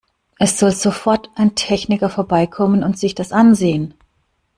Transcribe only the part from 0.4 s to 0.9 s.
soll